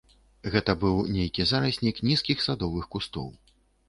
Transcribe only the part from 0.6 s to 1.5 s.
быў нейкі